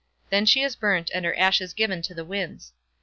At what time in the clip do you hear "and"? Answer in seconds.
1.13-1.23